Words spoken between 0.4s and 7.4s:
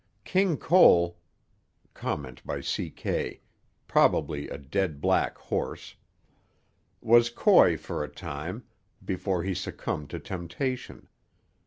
Cole (Comment by C. K.: Probably a dead black horse) was